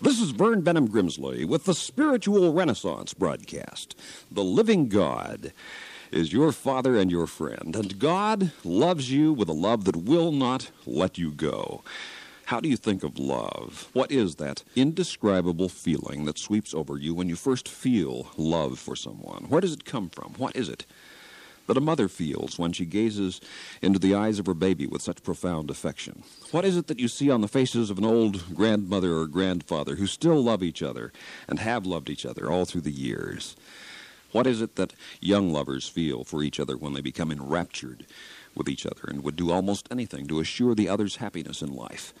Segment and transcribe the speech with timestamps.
[0.00, 3.98] This is Vern Bennom Grimsley with the Spiritual Renaissance broadcast.
[4.30, 5.52] The living God
[6.12, 10.30] is your Father and your friend, and God loves you with a love that will
[10.30, 11.82] not let you go.
[12.44, 13.88] How do you think of love?
[13.92, 18.94] What is that indescribable feeling that sweeps over you when you first feel love for
[18.94, 19.46] someone?
[19.48, 20.34] Where does it come from?
[20.34, 20.86] What is it?
[21.68, 23.40] That a mother feels when she gazes
[23.80, 26.24] into the eyes of her baby with such profound affection?
[26.50, 29.96] What is it that you see on the faces of an old grandmother or grandfather
[29.96, 31.12] who still love each other
[31.46, 33.54] and have loved each other all through the years?
[34.32, 38.06] What is it that young lovers feel for each other when they become enraptured
[38.54, 42.12] with each other and would do almost anything to assure the other's happiness in life?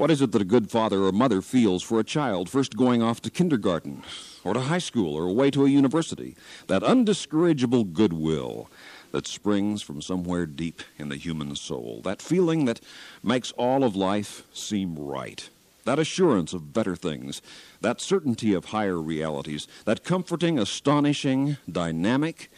[0.00, 3.02] What is it that a good father or mother feels for a child first going
[3.02, 4.02] off to kindergarten
[4.42, 6.36] or to high school or away to a university?
[6.68, 8.70] That undiscourageable goodwill
[9.12, 12.00] that springs from somewhere deep in the human soul.
[12.02, 12.80] That feeling that
[13.22, 15.46] makes all of life seem right.
[15.84, 17.42] That assurance of better things.
[17.82, 19.68] That certainty of higher realities.
[19.84, 22.50] That comforting, astonishing, dynamic,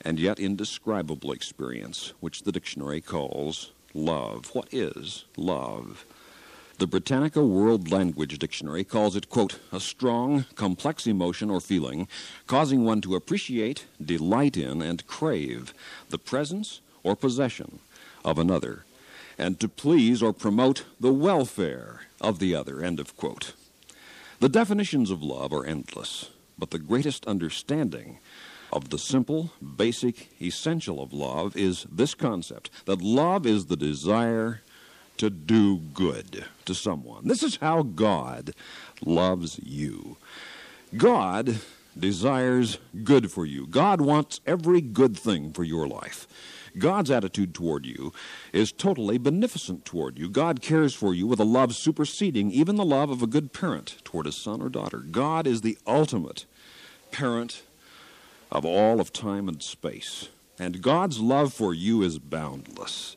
[0.00, 4.54] and yet indescribable experience, which the dictionary calls love.
[4.54, 6.06] What is love?
[6.80, 12.08] The Britannica World Language Dictionary calls it, quote, a strong, complex emotion or feeling
[12.46, 15.74] causing one to appreciate, delight in, and crave
[16.08, 17.80] the presence or possession
[18.24, 18.86] of another,
[19.36, 23.52] and to please or promote the welfare of the other, end of quote.
[24.38, 28.20] The definitions of love are endless, but the greatest understanding
[28.72, 34.62] of the simple, basic, essential of love is this concept that love is the desire
[35.20, 37.28] to do good to someone.
[37.28, 38.54] This is how God
[39.04, 40.16] loves you.
[40.96, 41.60] God
[41.98, 43.66] desires good for you.
[43.66, 46.26] God wants every good thing for your life.
[46.78, 48.14] God's attitude toward you
[48.54, 50.30] is totally beneficent toward you.
[50.30, 53.96] God cares for you with a love superseding even the love of a good parent
[54.04, 55.00] toward a son or daughter.
[55.00, 56.46] God is the ultimate
[57.10, 57.62] parent
[58.50, 60.30] of all of time and space.
[60.58, 63.16] And God's love for you is boundless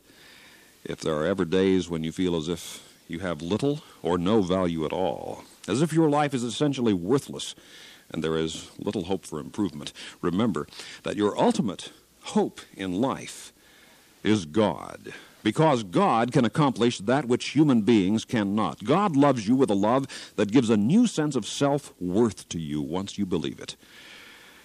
[0.84, 4.42] if there are ever days when you feel as if you have little or no
[4.42, 7.54] value at all, as if your life is essentially worthless
[8.10, 10.66] and there is little hope for improvement, remember
[11.02, 11.90] that your ultimate
[12.22, 13.52] hope in life
[14.22, 15.12] is God.
[15.42, 18.82] Because God can accomplish that which human beings cannot.
[18.82, 20.06] God loves you with a love
[20.36, 23.76] that gives a new sense of self worth to you once you believe it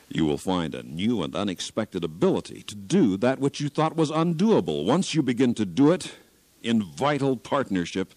[0.10, 4.12] you will find a new and unexpected ability to do that which you thought was
[4.12, 6.16] undoable once you begin to do it
[6.64, 8.14] in vital partnership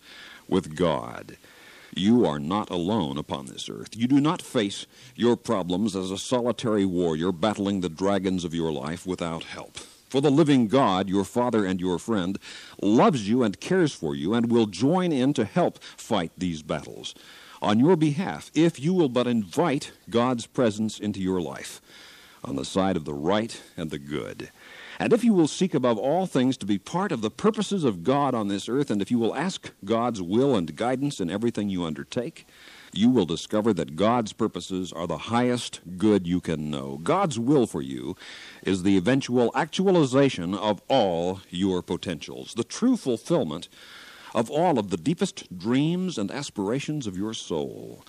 [0.48, 1.36] with God.
[1.94, 3.94] You are not alone upon this earth.
[3.94, 8.72] You do not face your problems as a solitary warrior battling the dragons of your
[8.72, 9.76] life without help.
[10.08, 12.38] For the living God, your Father and your friend,
[12.80, 17.14] loves you and cares for you and will join in to help fight these battles
[17.62, 21.80] on your behalf if you will but invite God's presence into your life
[22.44, 24.50] on the side of the right and the good.
[24.98, 28.04] And if you will seek above all things to be part of the purposes of
[28.04, 31.68] God on this earth, and if you will ask God's will and guidance in everything
[31.68, 32.46] you undertake,
[32.92, 36.98] you will discover that God's purposes are the highest good you can know.
[37.02, 38.16] God's will for you
[38.62, 43.68] is the eventual actualization of all your potentials, the true fulfillment
[44.34, 48.04] of all of the deepest dreams and aspirations of your soul.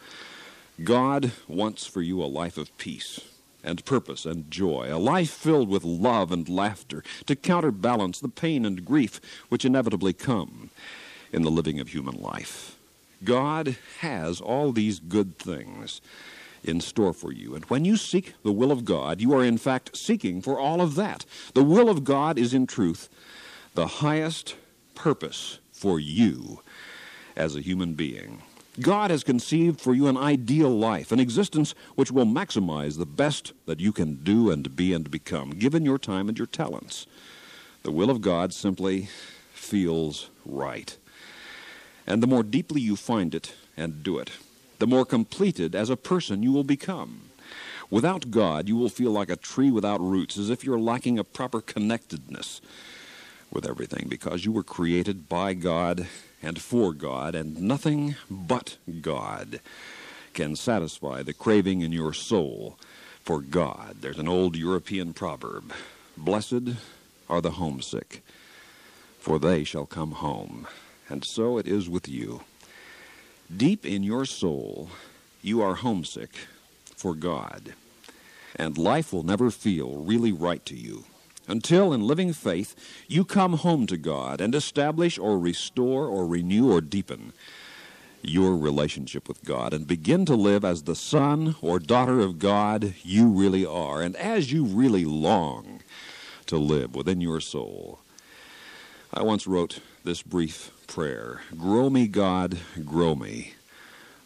[0.83, 3.19] God wants for you a life of peace
[3.63, 8.65] and purpose and joy, a life filled with love and laughter to counterbalance the pain
[8.65, 10.69] and grief which inevitably come
[11.31, 12.77] in the living of human life.
[13.23, 16.01] God has all these good things
[16.63, 17.55] in store for you.
[17.55, 20.81] And when you seek the will of God, you are in fact seeking for all
[20.81, 21.25] of that.
[21.53, 23.09] The will of God is in truth
[23.75, 24.55] the highest
[24.95, 26.61] purpose for you
[27.35, 28.41] as a human being.
[28.79, 33.51] God has conceived for you an ideal life, an existence which will maximize the best
[33.65, 37.05] that you can do and be and become, given your time and your talents.
[37.81, 39.09] The will of God simply
[39.51, 40.95] feels right.
[42.07, 44.31] And the more deeply you find it and do it,
[44.79, 47.23] the more completed as a person you will become.
[47.89, 51.25] Without God, you will feel like a tree without roots, as if you're lacking a
[51.25, 52.61] proper connectedness
[53.53, 56.07] with everything because you were created by God
[56.41, 59.61] and for God, and nothing but God
[60.33, 62.77] can satisfy the craving in your soul
[63.21, 63.97] for God.
[64.01, 65.71] There's an old European proverb
[66.17, 66.75] Blessed
[67.29, 68.23] are the homesick,
[69.19, 70.67] for they shall come home.
[71.09, 72.41] And so it is with you.
[73.55, 74.89] Deep in your soul,
[75.41, 76.31] you are homesick
[76.95, 77.73] for God,
[78.55, 81.05] and life will never feel really right to you
[81.47, 82.75] until in living faith
[83.07, 87.33] you come home to God and establish or restore or renew or deepen
[88.21, 92.93] your relationship with God and begin to live as the son or daughter of God
[93.03, 95.81] you really are and as you really long
[96.45, 97.99] to live within your soul.
[99.13, 103.53] I once wrote this brief prayer Grow me, God, grow me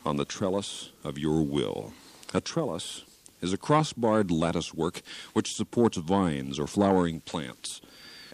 [0.05, 1.93] on the trellis of your will.
[2.33, 3.03] A trellis
[3.41, 5.01] is a cross-barred lattice work
[5.33, 7.81] which supports vines or flowering plants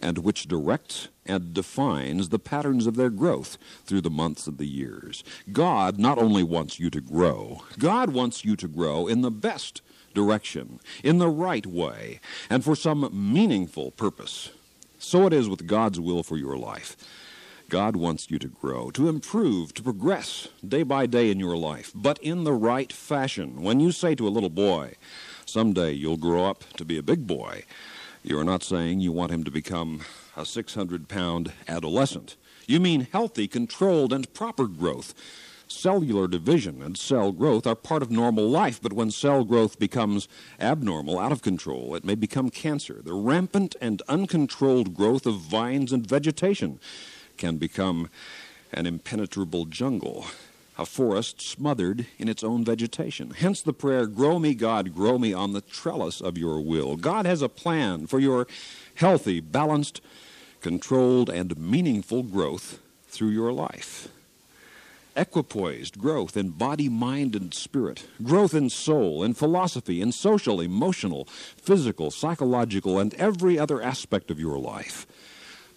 [0.00, 4.66] and which directs and defines the patterns of their growth through the months of the
[4.66, 5.24] years.
[5.50, 9.80] God not only wants you to grow, God wants you to grow in the best
[10.12, 14.50] direction, in the right way, and for some meaningful purpose.
[14.98, 16.96] So it is with God's will for your life.
[17.74, 21.90] God wants you to grow, to improve, to progress day by day in your life,
[21.92, 23.62] but in the right fashion.
[23.62, 24.94] When you say to a little boy,
[25.44, 27.64] someday you'll grow up to be a big boy,
[28.22, 30.02] you are not saying you want him to become
[30.36, 32.36] a 600 pound adolescent.
[32.68, 35.12] You mean healthy, controlled, and proper growth.
[35.66, 40.28] Cellular division and cell growth are part of normal life, but when cell growth becomes
[40.60, 43.00] abnormal, out of control, it may become cancer.
[43.02, 46.78] The rampant and uncontrolled growth of vines and vegetation
[47.36, 48.08] can become
[48.72, 50.26] an impenetrable jungle
[50.76, 53.30] a forest smothered in its own vegetation.
[53.30, 56.96] Hence the prayer, Grow me, God, grow me on the trellis of your will.
[56.96, 58.46] God has a plan for your
[58.96, 60.00] healthy, balanced,
[60.60, 64.08] controlled, and meaningful growth through your life.
[65.16, 71.26] Equipoised growth in body, mind, and spirit, growth in soul, in philosophy, in social, emotional,
[71.56, 75.06] physical, psychological, and every other aspect of your life.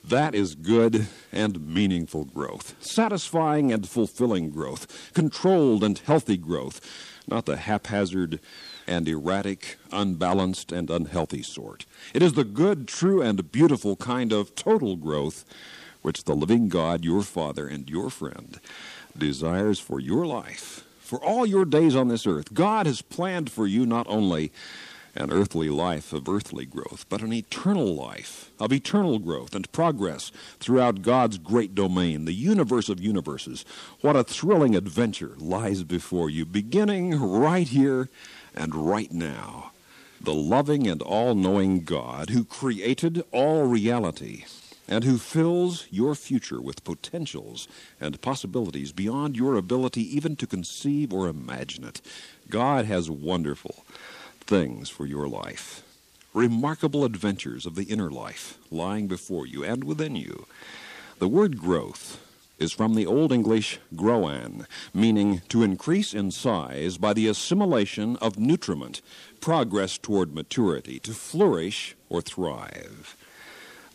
[0.03, 6.79] That is good and meaningful growth, satisfying and fulfilling growth, controlled and healthy growth,
[7.27, 8.39] not the haphazard
[8.87, 11.85] and erratic, unbalanced, and unhealthy sort.
[12.13, 15.43] It is the good, true, and beautiful kind of total growth
[16.01, 18.61] which the living God, your Father and your friend,
[19.17, 20.85] desires for your life.
[20.99, 24.51] For all your days on this earth, God has planned for you not only
[25.17, 30.31] an earthly life of earthly growth, but an eternal life of eternal growth and progress
[30.59, 33.65] throughout God's great domain, the universe of universes.
[34.01, 38.09] What a thrilling adventure lies before you, beginning right here
[38.55, 39.71] and right now.
[40.21, 44.45] The loving and all knowing God who created all reality
[44.87, 47.67] and who fills your future with potentials
[47.99, 52.01] and possibilities beyond your ability even to conceive or imagine it.
[52.49, 53.83] God has wonderful
[54.47, 55.83] things for your life.
[56.33, 60.45] Remarkable adventures of the inner life lying before you and within you.
[61.19, 62.23] The word growth
[62.59, 68.39] is from the Old English groan, meaning to increase in size by the assimilation of
[68.39, 69.01] nutriment,
[69.41, 73.15] progress toward maturity, to flourish or thrive.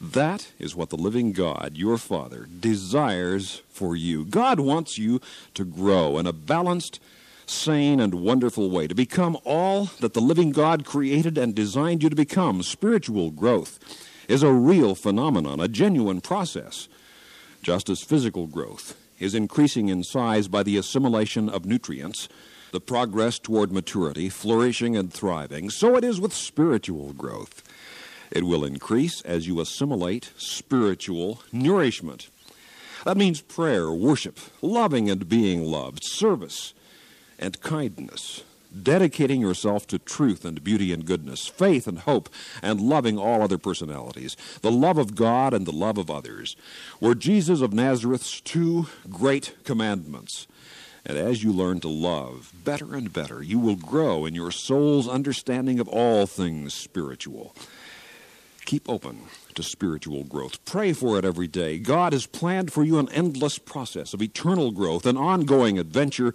[0.00, 4.24] That is what the living God, your Father, desires for you.
[4.24, 5.20] God wants you
[5.54, 6.98] to grow in a balanced,
[7.46, 12.10] sane, and wonderful way, to become all that the living God created and designed you
[12.10, 12.62] to become.
[12.62, 13.78] Spiritual growth
[14.28, 16.88] is a real phenomenon, a genuine process,
[17.62, 22.28] just as physical growth is increasing in size by the assimilation of nutrients,
[22.72, 27.62] the progress toward maturity, flourishing and thriving, so it is with spiritual growth.
[28.32, 32.30] It will increase as you assimilate spiritual nourishment.
[33.04, 36.74] That means prayer, worship, loving and being loved, service,
[37.42, 38.44] and kindness,
[38.82, 42.28] dedicating yourself to truth and beauty and goodness, faith and hope,
[42.62, 46.56] and loving all other personalities, the love of God and the love of others,
[47.00, 50.46] were Jesus of Nazareth's two great commandments.
[51.04, 55.08] And as you learn to love better and better, you will grow in your soul's
[55.08, 57.56] understanding of all things spiritual.
[58.64, 59.22] Keep open
[59.56, 60.64] to spiritual growth.
[60.64, 61.78] Pray for it every day.
[61.78, 66.32] God has planned for you an endless process of eternal growth, an ongoing adventure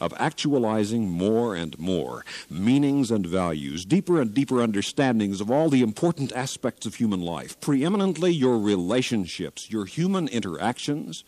[0.00, 5.82] of actualizing more and more meanings and values, deeper and deeper understandings of all the
[5.82, 11.24] important aspects of human life, preeminently your relationships, your human interactions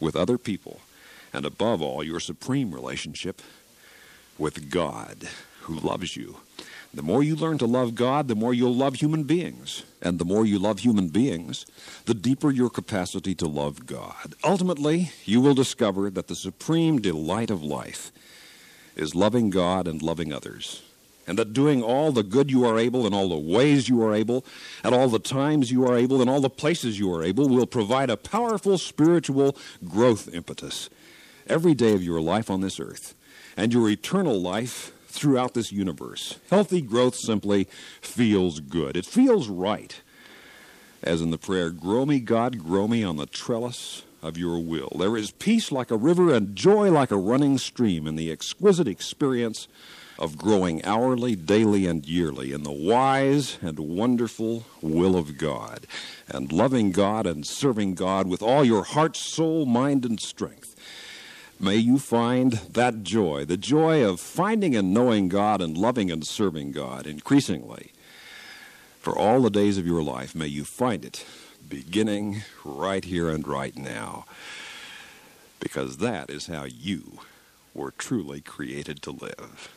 [0.00, 0.80] with other people,
[1.32, 3.40] and above all, your supreme relationship
[4.38, 5.28] with God
[5.62, 6.36] who loves you
[6.94, 9.84] the more you learn to love God, the more you'll love human beings.
[10.02, 11.64] And the more you love human beings,
[12.04, 14.34] the deeper your capacity to love God.
[14.44, 18.12] Ultimately, you will discover that the supreme delight of life
[18.94, 20.82] is loving God and loving others.
[21.26, 24.12] And that doing all the good you are able in all the ways you are
[24.12, 24.44] able,
[24.84, 27.66] at all the times you are able, in all the places you are able, will
[27.66, 29.56] provide a powerful spiritual
[29.88, 30.90] growth impetus
[31.46, 33.14] every day of your life on this earth
[33.56, 36.38] and your eternal life throughout this universe.
[36.50, 37.68] Healthy growth simply
[38.00, 38.96] feels good.
[38.96, 40.00] It feels right.
[41.02, 44.96] As in the prayer, Grow me, God, grow me on the trellis of your will.
[44.98, 48.86] There is peace like a river and joy like a running stream in the exquisite
[48.86, 49.66] experience
[50.18, 55.86] of growing hourly, daily, and yearly in the wise and wonderful will of God,
[56.28, 60.71] and loving God and serving God with all your heart, soul, mind, and strength.
[61.60, 66.26] May you find that joy, the joy of finding and knowing God and loving and
[66.26, 67.92] serving God increasingly.
[68.98, 71.24] For all the days of your life, may you find it
[71.68, 74.26] beginning right here and right now.
[75.60, 77.18] Because that is how you
[77.74, 79.70] were truly created to live.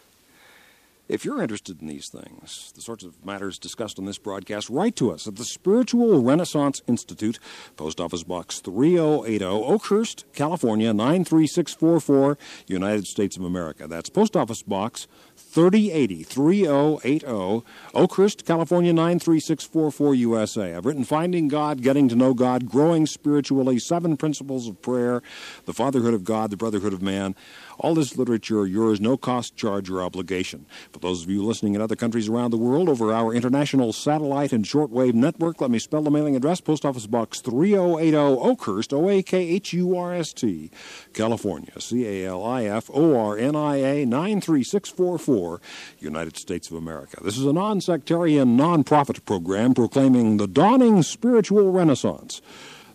[1.08, 4.96] If you're interested in these things, the sorts of matters discussed on this broadcast, write
[4.96, 7.38] to us at the Spiritual Renaissance Institute,
[7.78, 13.88] Post Office Box 3080, Oakhurst, California 93644, United States of America.
[13.88, 20.74] That's Post Office Box 3080 3080, Oakhurst, California 93644 USA.
[20.74, 25.22] I've written Finding God, Getting to Know God, Growing Spiritually, Seven Principles of Prayer,
[25.66, 27.36] The Fatherhood of God, The Brotherhood of Man.
[27.78, 30.66] All this literature, yours, no cost, charge, or obligation.
[30.96, 34.54] For those of you listening in other countries around the world over our international satellite
[34.54, 39.10] and shortwave network, let me spell the mailing address Post Office Box 3080 Oakhurst, O
[39.10, 40.72] A K H U R S T,
[41.12, 45.60] California, C A L I F O R N I A 93644,
[46.00, 47.22] United States of America.
[47.22, 52.42] This is a non sectarian, non profit program proclaiming the dawning spiritual renaissance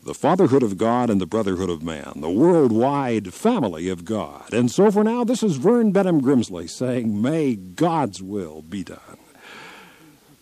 [0.02, 4.52] the fatherhood of God and the brotherhood of man, the worldwide family of God.
[4.52, 9.18] And so for now, this is Vern Bennom Grimsley saying, May God's will be done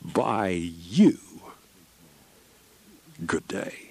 [0.02, 1.18] by you.
[3.26, 3.87] Good day.